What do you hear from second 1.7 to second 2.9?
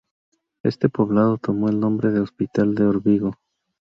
nombre de Hospital de